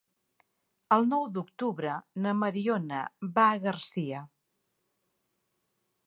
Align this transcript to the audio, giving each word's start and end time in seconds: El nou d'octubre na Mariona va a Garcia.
El 0.95 1.03
nou 1.09 1.25
d'octubre 1.33 1.97
na 2.25 2.33
Mariona 2.43 3.01
va 3.35 3.45
a 3.49 3.59
Garcia. 3.67 4.23